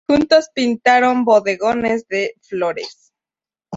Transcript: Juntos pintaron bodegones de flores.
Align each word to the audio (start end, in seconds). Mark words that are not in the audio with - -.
Juntos 0.09 0.49
pintaron 0.55 1.25
bodegones 1.25 2.07
de 2.07 2.33
flores. 2.41 3.13